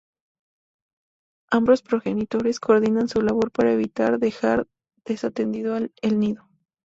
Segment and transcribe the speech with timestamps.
[1.51, 4.67] Ambos progenitores coordinan su labor para evitar dejar
[5.05, 6.49] desatendido el nido.